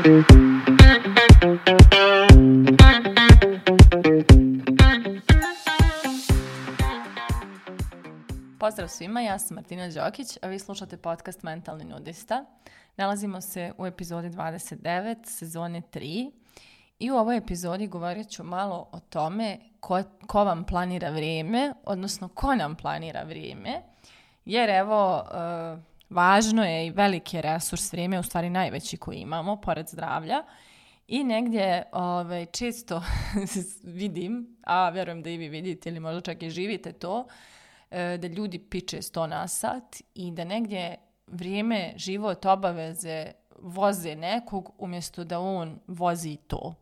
[0.00, 0.22] Pozdrav
[8.88, 12.44] svima, ja sam Martina Đokić, a vi slušate podcast Mentalni nudista.
[12.96, 16.30] Nalazimo se u epizodi 29, sezone 3
[16.98, 22.28] i u ovoj epizodi govorit ću malo o tome ko, ko vam planira vrijeme, odnosno
[22.28, 23.82] ko nam planira vrijeme,
[24.44, 29.88] jer evo, uh, važno je i veliki resurs vrijeme, u stvari najveći koji imamo, pored
[29.88, 30.42] zdravlja,
[31.08, 33.02] i negdje ovaj, često
[33.82, 37.26] vidim, a vjerujem da i vi vidite ili možda čak i živite to,
[37.90, 40.96] e, da ljudi piče sto na sat i da negdje
[41.26, 46.74] vrijeme, život, obaveze voze nekog umjesto da on vozi to.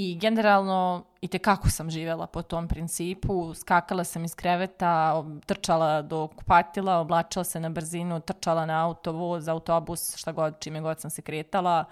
[0.00, 6.02] I generalno, i te kako sam živjela po tom principu, skakala sam iz kreveta, trčala
[6.02, 11.00] do kupatila, oblačila se na brzinu, trčala na auto, voz, autobus, šta god, čime god
[11.00, 11.84] sam se kretala,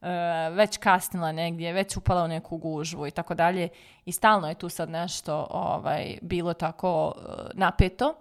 [0.00, 0.08] uh,
[0.56, 3.68] već kasnila negdje, već upala u neku gužvu i tako dalje.
[4.04, 7.22] I stalno je tu sad nešto ovaj, bilo tako uh,
[7.54, 8.14] napeto.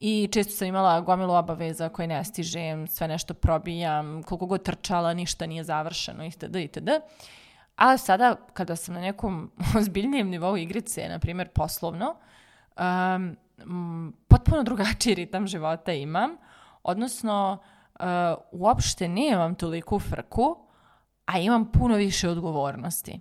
[0.00, 5.14] I često sam imala gomilu obaveza koje ne stižem, sve nešto probijam, koliko god trčala,
[5.14, 6.56] ništa nije završeno, itd.
[6.56, 6.88] itd.
[7.80, 12.16] A sada, kada sam na nekom ozbiljnijem nivou igrice, na primjer poslovno,
[12.76, 13.36] um,
[14.28, 16.36] potpuno drugačiji ritam života imam,
[16.82, 17.58] odnosno
[18.00, 18.06] uh,
[18.52, 20.56] uopšte nemam toliku frku,
[21.26, 23.20] a imam puno više odgovornosti.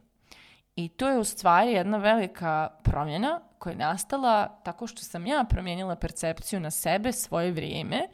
[0.75, 5.45] I to je u stvari jedna velika promjena koja je nastala tako što sam ja
[5.49, 8.07] promijenila percepciju na sebe, svoje vrijeme,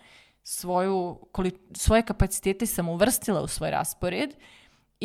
[0.44, 1.20] svoju,
[1.74, 4.36] svoje kapacitete sam uvrstila u svoj raspored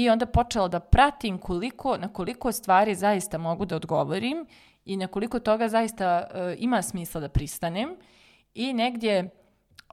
[0.01, 4.47] i onda počela da pratim koliko, na koliko stvari zaista mogu da odgovorim
[4.85, 7.97] i na koliko toga zaista uh, ima smisla da pristanem
[8.55, 9.31] i negdje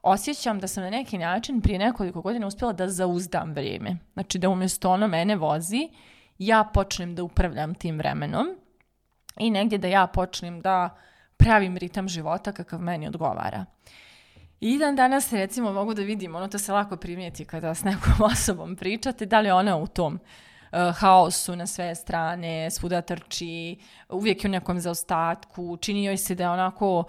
[0.04, 3.98] osjećam da sam na neki način prije nekoliko godina uspjela da zauzdam vrijeme.
[4.14, 5.90] Znači da umjesto ono mene vozi,
[6.38, 8.48] ja počnem da upravljam tim vremenom
[9.40, 10.98] i negdje da ja počnem da
[11.38, 13.66] pravim ritam života kakav meni odgovara.
[14.60, 18.14] I dan danas recimo mogu da vidim, ono to se lako primijeti kada s nekom
[18.32, 20.14] osobom pričate, da li ona u tom
[20.72, 23.78] uh, haosu na sve strane, svuda trči,
[24.10, 27.04] uvijek je u nekom zaostatku, čini joj se da je onako,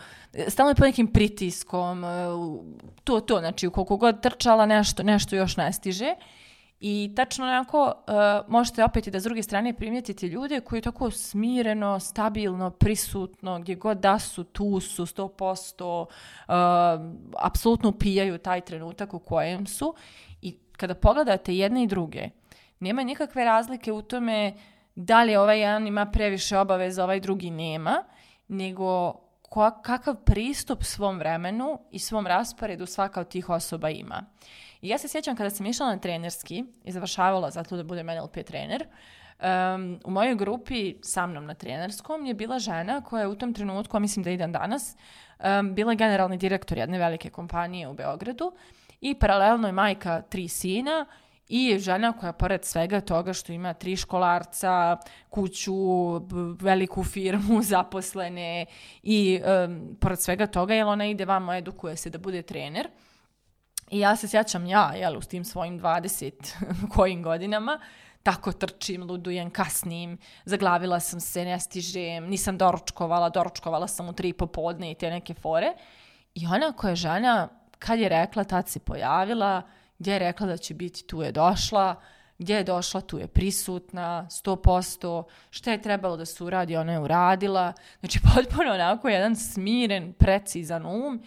[0.48, 2.64] stalno je po nekim pritiskom, uh,
[3.04, 6.14] to, to, znači koliko god trčala nešto, nešto još ne stiže.
[6.80, 8.14] I tačno onako uh,
[8.48, 13.74] možete opet i da s druge strane primijetite ljude koji tako smireno, stabilno, prisutno, gdje
[13.74, 16.54] god da su, tu su 100%, uh,
[17.38, 19.94] apsolutno pijaju taj trenutak u kojem su.
[20.42, 22.28] I kada pogledate jedne i druge,
[22.80, 24.54] nema nikakve razlike u tome
[24.94, 28.04] da li ovaj jedan ima previše obaveza, ovaj drugi nema,
[28.48, 29.14] nego
[29.82, 34.24] kakav pristup svom vremenu i svom rasporedu svaka od tih osoba ima.
[34.82, 38.44] I ja se sjećam kada sam išla na trenerski i završavala zato da budem NLP
[38.46, 38.86] trener,
[39.40, 43.54] um, u mojoj grupi sa mnom na trenerskom je bila žena koja je u tom
[43.54, 44.96] trenutku, a mislim da idem danas,
[45.38, 48.52] um, bila generalni direktor jedne velike kompanije u Beogradu
[49.00, 51.06] i paralelno je majka tri sina
[51.48, 54.96] i žena koja pored svega toga što ima tri školarca,
[55.30, 55.74] kuću,
[56.60, 58.66] veliku firmu, zaposlene
[59.02, 62.88] i um, pored svega toga, jer ona ide vamo, edukuje se da bude trener.
[63.90, 66.32] I ja se sjećam ja, jel, u tim svojim 20
[66.94, 67.80] kojim godinama,
[68.22, 74.32] tako trčim, ludujem, kasnim, zaglavila sam se, ne stižem, nisam doručkovala, doručkovala sam u tri
[74.32, 75.72] popodne i te neke fore.
[76.34, 77.48] I ona koja žena,
[77.78, 79.62] kad je rekla, tad se pojavila,
[79.98, 82.00] gdje je rekla da će biti, tu je došla,
[82.38, 87.00] gdje je došla, tu je prisutna, 100%, šta je trebalo da se uradi, ona je
[87.00, 87.72] uradila.
[88.00, 91.22] Znači, potpuno onako jedan smiren, precizan um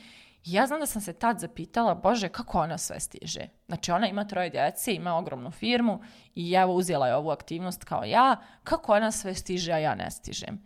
[0.46, 3.42] ja znam da sam se tad zapitala, bože, kako ona sve stiže?
[3.68, 6.02] Znači, ona ima troje djece, ima ogromnu firmu
[6.36, 10.12] i evo uzela je ovu aktivnost kao ja, kako ona sve stiže, a ja ne
[10.12, 10.64] stižem?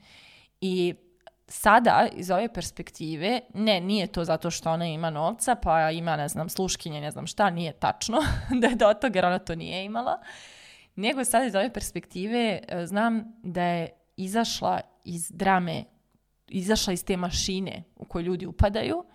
[0.62, 0.96] I
[1.48, 6.28] sada, iz ove perspektive, ne, nije to zato što ona ima novca, pa ima, ne
[6.28, 8.18] znam, sluškinje, ne znam šta, nije tačno
[8.62, 10.22] da je do toga, jer ona to nije imala,
[10.96, 15.84] nego sada iz ove perspektive e, znam da je izašla iz drame,
[16.48, 19.06] izašla iz te mašine u koju ljudi upadaju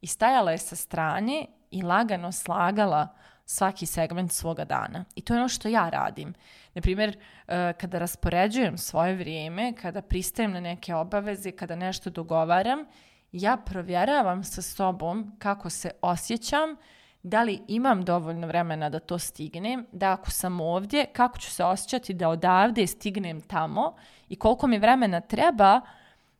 [0.00, 3.08] i stajala je sa strane i lagano slagala
[3.44, 5.04] svaki segment svoga dana.
[5.14, 6.34] I to je ono što ja radim.
[6.78, 7.16] Naprimjer,
[7.48, 12.84] e, kada raspoređujem svoje vrijeme, kada pristajem na neke obaveze, kada nešto dogovaram,
[13.32, 16.76] ja provjeravam sa sobom kako se osjećam,
[17.22, 21.64] da li imam dovoljno vremena da to stignem, da ako sam ovdje, kako ću se
[21.64, 23.96] osjećati da odavde stignem tamo
[24.28, 25.80] i koliko mi vremena treba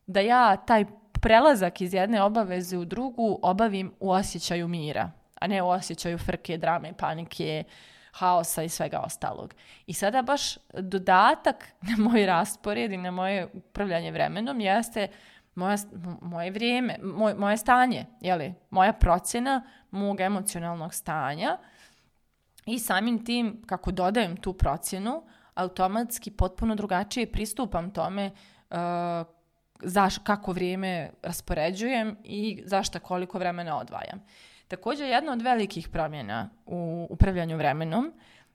[0.07, 0.85] da ja taj
[1.21, 6.57] prelazak iz jedne obaveze u drugu obavim u osjećaju mira, a ne u osjećaju frke,
[6.57, 7.63] drame, panike,
[8.11, 9.53] haosa i svega ostalog.
[9.87, 15.07] I sada baš dodatak na moj raspored i na moje upravljanje vremenom jeste
[15.55, 15.77] moja,
[16.21, 21.57] moje vrijeme, moj, moje stanje, jeli, moja procjena mog emocionalnog stanja
[22.65, 25.23] i samim tim kako dodajem tu procjenu,
[25.53, 28.31] automatski potpuno drugačije pristupam tome
[28.69, 28.77] uh,
[29.83, 34.23] zaš, kako vrijeme raspoređujem i zašto koliko vremena odvajam.
[34.69, 38.13] Također, jedna od velikih promjena u upravljanju vremenom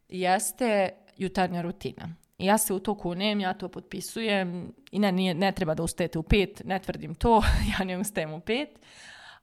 [0.09, 2.09] jeste jutarnja rutina.
[2.39, 6.19] Ja se u to kunem, ja to potpisujem i ne, nije, ne treba da ustajete
[6.19, 7.43] u pet, ne tvrdim to,
[7.79, 8.69] ja ne ustajem u pet,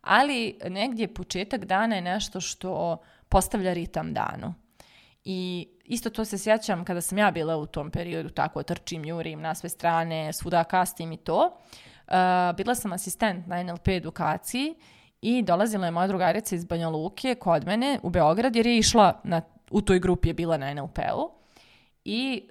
[0.01, 2.97] ali negdje početak dana je nešto što
[3.29, 4.53] postavlja ritam danu.
[5.24, 9.41] I isto to se sjećam kada sam ja bila u tom periodu, tako trčim, jurim
[9.41, 11.57] na sve strane, svuda kastim i to.
[12.07, 12.13] Uh,
[12.57, 14.75] bila sam asistent na NLP edukaciji
[15.21, 19.19] i dolazila je moja drugarica iz Banja Luke kod mene u Beograd jer je išla
[19.23, 19.41] na,
[19.71, 21.31] u toj grupi je bila na NLP-u
[22.06, 22.50] i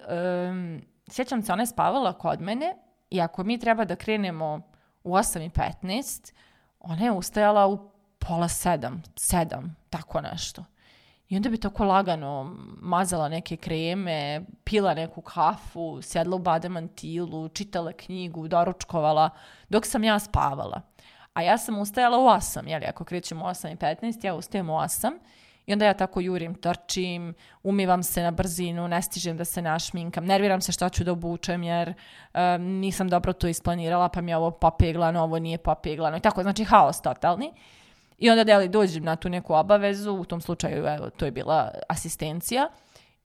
[0.50, 2.76] um, sjećam se ona je spavala kod mene
[3.10, 4.60] i ako mi treba da krenemo
[5.04, 6.32] u 8.15
[6.80, 10.64] ona je ustajala u pola sedam, sedam, tako nešto.
[11.28, 17.92] I onda bi tako lagano mazala neke kreme, pila neku kafu, sjedla u bademantilu, čitala
[17.92, 19.30] knjigu, doručkovala,
[19.68, 20.80] dok sam ja spavala.
[21.40, 24.70] A ja sam ustajala u 8, jeli, ako krećemo u 8 i 15, ja ustajem
[24.70, 25.18] u 8
[25.66, 30.24] i onda ja tako jurim, trčim, umivam se na brzinu, ne stižem da se našminkam,
[30.24, 31.88] nerviram se šta ću da obučem jer
[32.34, 36.42] um, nisam dobro to isplanirala, pa mi je ovo popeglano, ovo nije popeglano i tako,
[36.42, 37.52] znači haos totalni.
[38.18, 41.70] I onda deli dođem na tu neku obavezu, u tom slučaju evo, to je bila
[41.88, 42.68] asistencija.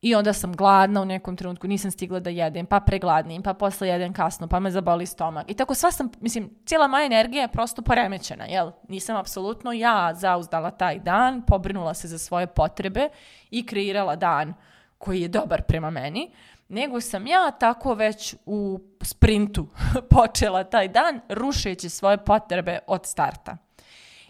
[0.01, 3.87] I onda sam gladna u nekom trenutku, nisam stigla da jedem, pa pregladnim, pa posle
[3.87, 5.51] jedem kasno, pa me zaboli stomak.
[5.51, 8.71] I tako sva sam, mislim, cijela moja energija je prosto poremećena, jel?
[8.87, 13.09] Nisam apsolutno ja zauzdala taj dan, pobrinula se za svoje potrebe
[13.51, 14.53] i kreirala dan
[14.97, 16.31] koji je dobar prema meni,
[16.67, 19.67] nego sam ja tako već u sprintu
[20.15, 23.57] počela taj dan, rušeći svoje potrebe od starta.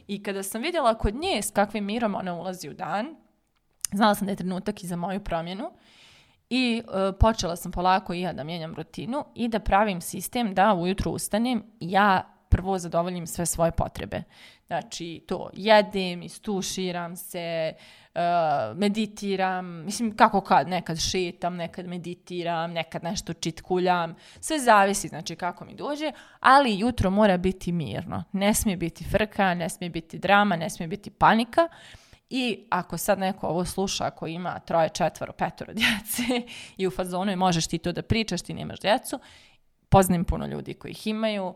[0.08, 3.16] I kada sam vidjela kod nje s kakvim mirom ona ulazi u dan,
[3.94, 5.72] znala sam da je trenutak i za moju promjenu
[6.50, 10.74] i e, počela sam polako i ja da mijenjam rutinu i da pravim sistem da
[10.74, 14.24] ujutru ustanem ja prvo zadovoljim sve svoje potrebe.
[14.68, 17.74] Znači, to jedem, istuširam se,
[18.16, 18.22] uh,
[18.78, 25.66] meditiram, mislim, kako kad, nekad šetam, nekad meditiram, nekad nešto čitkuljam, sve zavisi, znači, kako
[25.66, 28.24] mi dođe, ali jutro mora biti mirno.
[28.32, 31.68] Ne smije biti frka, ne smije biti drama, ne smije biti panika.
[32.38, 36.24] I ako sad neko ovo sluša, ako ima troje, četvoro, petoro djece
[36.78, 39.20] i u fazonu i možeš ti to da pričaš, ti nemaš djecu,
[39.90, 41.56] poznajem puno ljudi koji ih imaju,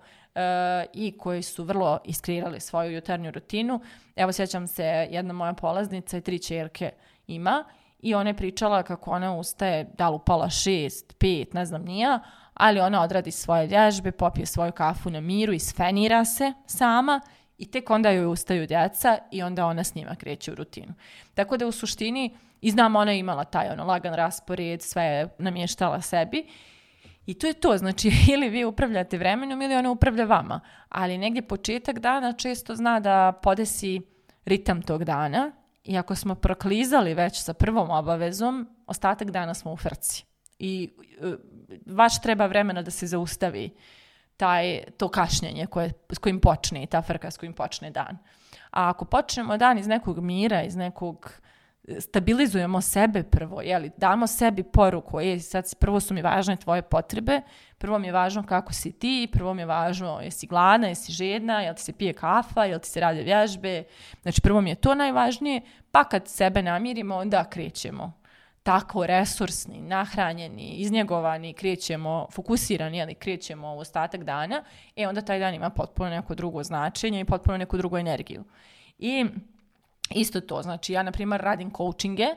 [0.94, 3.82] i koji su vrlo iskreirali svoju jutarnju rutinu.
[4.16, 6.92] Evo sjećam se, jedna moja polaznica i tri čerke
[7.28, 7.64] ima
[8.00, 11.82] i ona je pričala kako ona ustaje da li u pola šest, pet, ne znam
[11.82, 12.20] nija,
[12.54, 17.22] ali ona odradi svoje vježbe, popije svoju kafu na miru i sfenira se sama
[17.60, 20.94] i tek onda joj ustaju djeca i onda ona s njima kreće u rutinu.
[21.34, 25.30] Tako da u suštini, i znam ona je imala taj ono lagan raspored, sve je
[25.38, 26.46] namještala sebi
[27.30, 30.60] I to je to, znači ili vi upravljate vremenom ili ona upravlja vama.
[30.90, 34.02] Ali negdje početak dana često zna da podesi
[34.46, 35.52] ritam tog dana
[35.84, 40.26] i ako smo proklizali već sa prvom obavezom, ostatak dana smo u frci.
[40.60, 40.90] I
[41.22, 41.34] uh,
[41.86, 43.70] vaš treba vremena da se zaustavi
[44.40, 48.18] taj, to kašnjenje koje, s kojim počne, ta frka s kojim počne dan.
[48.72, 51.32] A ako počnemo dan iz nekog mira, iz nekog
[52.00, 57.42] stabilizujemo sebe prvo, jeli, damo sebi poruku, je, sad prvo su mi važne tvoje potrebe,
[57.78, 61.62] prvo mi je važno kako si ti, prvo mi je važno jesi gladna, jesi žedna,
[61.62, 63.84] jel ti se pije kafa, jel ti se rade vježbe,
[64.22, 68.20] znači prvo mi je to najvažnije, pa kad sebe namirimo, onda krećemo
[68.64, 74.64] tako resursni, nahranjeni, iznjegovani, krećemo, fokusirani, jeli, krećemo u ostatak dana,
[74.96, 78.44] e onda taj dan ima potpuno neko drugo značenje i potpuno neku drugu energiju.
[78.98, 79.26] I
[80.16, 82.28] Isto to, znači ja na primjer radim coachinge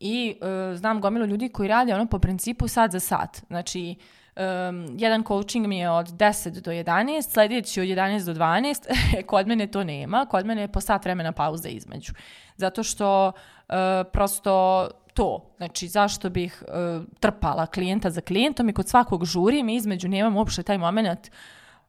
[0.00, 3.42] i uh, znam gomilu ljudi koji rade ono po principu sat za sat.
[3.46, 3.94] Znači
[4.36, 9.46] um, jedan coaching mi je od 10 do 11, sljedeći od 11 do 12, kod
[9.46, 12.12] mene to nema, kod mene je po sat vremena pauza između.
[12.56, 13.74] Zato što uh,
[14.12, 19.76] prosto to, znači zašto bih uh, trpala klijenta za klijentom i kod svakog žurim i
[19.76, 21.30] između nemam uopšte taj moment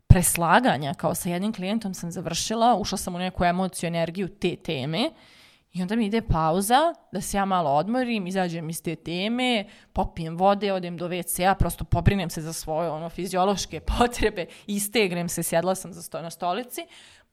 [0.07, 5.09] preslaganja, kao sa jednim klijentom sam završila, ušla sam u neku emociju, energiju te teme
[5.73, 10.37] i onda mi ide pauza da se ja malo odmorim, izađem iz te teme, popijem
[10.37, 15.75] vode, odem do WC-a, prosto pobrinem se za svoje ono, fiziološke potrebe, istegnem se, sjedla
[15.75, 16.81] sam za sto, na stolici,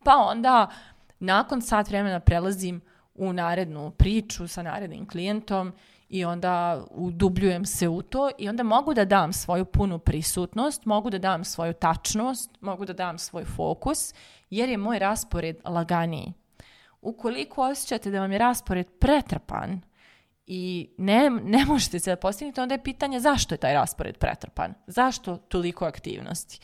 [0.05, 0.71] pa onda
[1.19, 2.81] nakon sat vremena prelazim
[3.15, 5.73] u narednu priču sa narednim klijentom
[6.09, 11.11] i onda udubljujem se u to i onda mogu da dam svoju punu prisutnost, mogu
[11.11, 14.15] da dam svoju tačnost, mogu da dam svoj fokus,
[14.51, 16.33] jer je moj raspored laganiji.
[17.02, 19.80] Ukoliko osjećate da vam je raspored pretrpan
[20.47, 24.75] i ne, ne možete se da postignete, onda je pitanje zašto je taj raspored pretrpan?
[24.87, 26.61] Zašto toliko aktivnosti?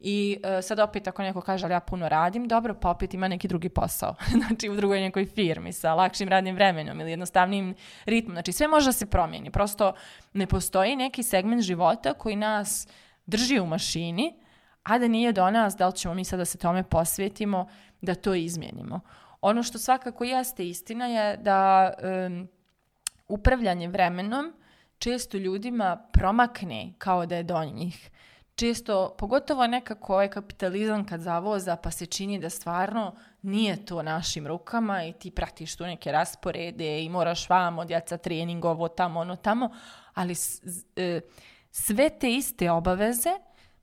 [0.00, 3.28] I uh, sad opet ako neko kaže ali ja puno radim, dobro, pa opet ima
[3.28, 4.14] neki drugi posao.
[4.46, 7.74] znači u drugoj nekoj firmi sa lakšim radnim vremenom ili jednostavnim
[8.04, 8.34] ritmom.
[8.34, 9.50] Znači sve može da se promijeni.
[9.50, 9.92] Prosto
[10.32, 12.88] ne postoji neki segment života koji nas
[13.26, 14.34] drži u mašini,
[14.82, 17.68] a da nije do nas da li ćemo mi sad da se tome posvetimo,
[18.00, 19.00] da to izmijenimo.
[19.46, 21.92] Ono što svakako jeste istina je da
[22.26, 22.48] um,
[23.28, 24.52] upravljanje vremenom
[24.98, 28.10] često ljudima promakne kao da je do njih.
[28.54, 34.46] Često, pogotovo nekako ovaj kapitalizam kad zavoza pa se čini da stvarno nije to našim
[34.46, 39.36] rukama i ti pratiš tu neke rasporede i moraš vamo, djeca trening, ovo tamo, ono
[39.36, 39.70] tamo,
[40.14, 40.34] ali
[40.96, 41.20] e,
[41.70, 43.30] sve te iste obaveze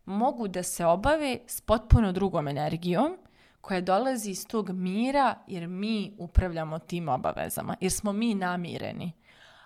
[0.06, 3.18] mogu da se obave s potpuno drugom energijom
[3.64, 9.12] koja dolazi iz tog mira jer mi upravljamo tim obavezama, jer smo mi namireni.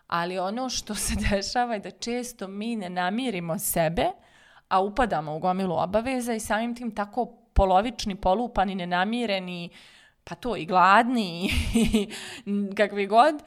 [0.08, 4.06] Ali ono što se dešava je da često mi ne namirimo sebe,
[4.70, 9.70] a upadamo u gomilu obaveza i samim tim tako polovični, polupani, nenamireni,
[10.24, 11.50] pa to i gladni
[11.84, 12.08] i
[12.77, 13.42] kakvi god, uh,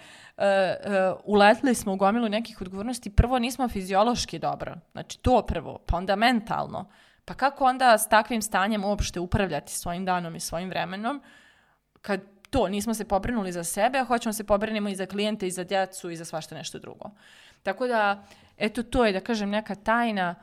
[0.45, 3.11] uh, uletli smo u gomilu nekih odgovornosti.
[3.11, 6.91] Prvo nismo fiziološki dobro, znači to prvo, pa onda mentalno.
[7.25, 11.23] Pa kako onda s takvim stanjem uopšte upravljati svojim danom i svojim vremenom,
[12.03, 15.51] kad to, nismo se pobrinuli za sebe, a hoćemo se pobrinimo i za klijente i
[15.51, 17.11] za djecu i za svašta nešto drugo.
[17.63, 18.25] Tako da,
[18.57, 20.35] eto, to je, da kažem, neka tajna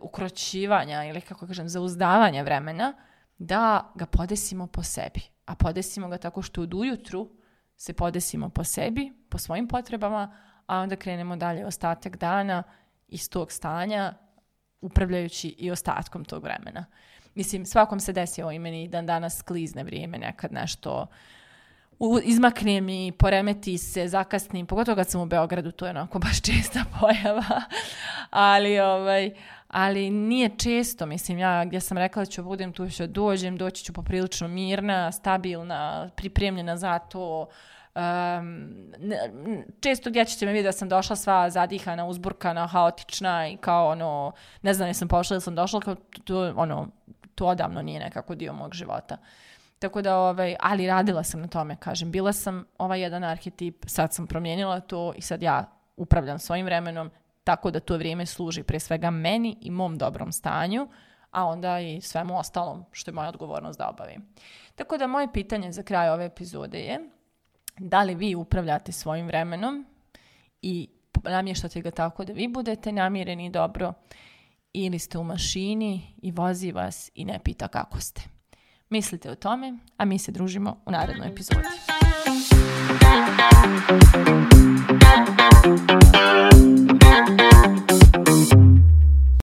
[0.00, 2.92] ukroćivanja ili kako kažem zauzdavanja vremena
[3.38, 5.20] da ga podesimo po sebi.
[5.46, 7.30] A podesimo ga tako što od ujutru
[7.76, 12.62] se podesimo po sebi, po svojim potrebama, a onda krenemo dalje ostatak dana
[13.08, 14.14] iz tog stanja
[14.82, 16.84] upravljajući i ostatkom tog vremena.
[17.34, 21.06] Mislim, svakom se desi ovo i meni dan danas klizne vrijeme, nekad nešto
[21.98, 26.42] u, izmakne mi, poremeti se, zakasnim, pogotovo kad sam u Beogradu, to je onako baš
[26.50, 27.62] česta pojava,
[28.30, 29.30] ali, ovaj,
[29.68, 33.84] ali nije često, mislim, ja gdje sam rekla da ću budem tu ću dođem, doći
[33.84, 37.46] ću poprilično mirna, stabilna, pripremljena za to,
[37.94, 38.92] Um,
[39.80, 44.32] često gdje ćete me vidjeti da sam došla sva zadihana, uzburkana, haotična i kao ono,
[44.62, 46.88] ne znam jesam pošla ili sam došla, kao to, ono,
[47.34, 49.16] to odavno nije nekako dio mog života.
[49.78, 52.10] Tako da, ovaj, ali radila sam na tome, kažem.
[52.10, 55.64] Bila sam ovaj jedan arhetip, sad sam promijenila to i sad ja
[55.96, 57.10] upravljam svojim vremenom
[57.44, 60.88] tako da to vrijeme služi pre svega meni i mom dobrom stanju,
[61.30, 64.28] a onda i svemu ostalom što je moja odgovornost da obavim.
[64.74, 67.00] Tako da moje pitanje za kraj ove epizode je
[67.78, 69.86] da li vi upravljate svojim vremenom
[70.62, 70.88] i
[71.24, 73.92] namještate ga tako da vi budete namireni dobro
[74.72, 78.22] ili ste u mašini i vozi vas i ne pita kako ste.
[78.88, 81.68] Mislite o tome, a mi se družimo u narednoj epizodi.